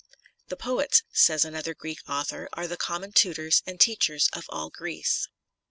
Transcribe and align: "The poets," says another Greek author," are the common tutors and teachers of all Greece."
"The 0.49 0.57
poets," 0.57 1.03
says 1.13 1.45
another 1.45 1.75
Greek 1.75 1.99
author," 2.09 2.49
are 2.53 2.65
the 2.67 2.75
common 2.75 3.11
tutors 3.11 3.61
and 3.67 3.79
teachers 3.79 4.29
of 4.33 4.45
all 4.49 4.71
Greece." 4.71 5.27